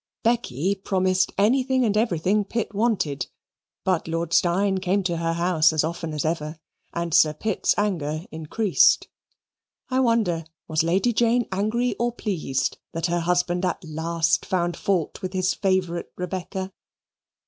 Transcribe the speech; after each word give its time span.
Becky 0.23 0.73
promised 0.73 1.31
anything 1.37 1.85
and 1.85 1.95
everything 1.95 2.43
Pitt 2.43 2.73
wanted; 2.73 3.27
but 3.83 4.07
Lord 4.07 4.33
Steyne 4.33 4.79
came 4.79 5.03
to 5.03 5.17
her 5.17 5.33
house 5.33 5.71
as 5.71 5.83
often 5.83 6.11
as 6.15 6.25
ever, 6.25 6.57
and 6.91 7.13
Sir 7.13 7.35
Pitt's 7.35 7.75
anger 7.77 8.25
increased. 8.31 9.07
I 9.91 9.99
wonder 9.99 10.45
was 10.67 10.81
Lady 10.81 11.13
Jane 11.13 11.47
angry 11.51 11.93
or 11.99 12.11
pleased 12.11 12.79
that 12.93 13.05
her 13.05 13.19
husband 13.19 13.63
at 13.63 13.83
last 13.83 14.43
found 14.43 14.75
fault 14.75 15.21
with 15.21 15.33
his 15.33 15.53
favourite 15.53 16.07
Rebecca? 16.17 16.73